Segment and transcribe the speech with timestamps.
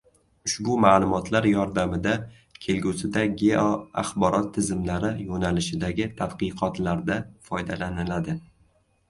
[0.47, 2.13] Ushbu maʼlumotlar yordamida
[2.67, 8.39] kelgusida geoaxborot tizimlari yoʼnalishidagi tadqiqotlarda foydalaniladi.